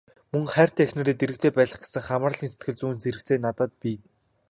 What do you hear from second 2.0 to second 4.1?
хамаарлын сэтгэлзүйн хэрэгцээ надад бий.